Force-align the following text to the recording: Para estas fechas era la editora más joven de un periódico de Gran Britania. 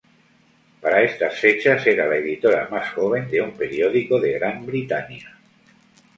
Para 0.81 1.03
estas 1.03 1.35
fechas 1.39 1.85
era 1.85 2.07
la 2.07 2.15
editora 2.15 2.67
más 2.71 2.91
joven 2.93 3.29
de 3.29 3.39
un 3.39 3.51
periódico 3.51 4.19
de 4.19 4.31
Gran 4.33 4.65
Britania. 4.65 5.37